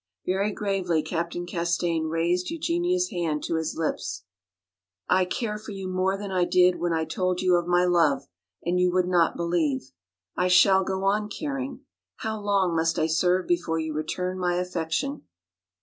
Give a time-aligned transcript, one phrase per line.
[0.25, 4.23] Very gravely Captain Castaigne raised Eugenia's hand to his lips.
[5.07, 8.25] "I care for you more than I did when I told you of my love
[8.65, 9.91] and you would not believe.
[10.35, 11.81] I shall go on caring.
[12.15, 15.27] How long must I serve before you return my affection?"